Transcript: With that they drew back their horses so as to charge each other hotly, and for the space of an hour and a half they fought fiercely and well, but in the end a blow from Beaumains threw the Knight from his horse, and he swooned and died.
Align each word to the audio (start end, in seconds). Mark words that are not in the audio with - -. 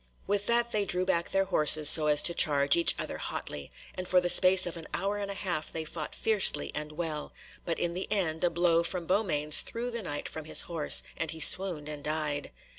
With 0.25 0.47
that 0.47 0.71
they 0.71 0.83
drew 0.83 1.05
back 1.05 1.29
their 1.29 1.45
horses 1.45 1.87
so 1.87 2.07
as 2.07 2.23
to 2.23 2.33
charge 2.33 2.75
each 2.75 2.95
other 2.97 3.19
hotly, 3.19 3.71
and 3.93 4.07
for 4.07 4.19
the 4.19 4.31
space 4.31 4.65
of 4.65 4.75
an 4.75 4.87
hour 4.95 5.17
and 5.19 5.29
a 5.29 5.35
half 5.35 5.71
they 5.71 5.85
fought 5.85 6.15
fiercely 6.15 6.71
and 6.73 6.93
well, 6.93 7.33
but 7.67 7.77
in 7.77 7.93
the 7.93 8.11
end 8.11 8.43
a 8.43 8.49
blow 8.49 8.81
from 8.81 9.05
Beaumains 9.05 9.61
threw 9.61 9.91
the 9.91 10.01
Knight 10.01 10.27
from 10.27 10.45
his 10.45 10.61
horse, 10.61 11.03
and 11.17 11.29
he 11.29 11.39
swooned 11.39 11.87
and 11.87 12.03
died. 12.03 12.49